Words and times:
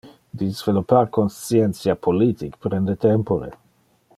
Disveloppar 0.41 1.01
conscientia 1.17 1.95
politic 2.07 2.57
prende 2.67 2.99
tempore. 3.05 3.53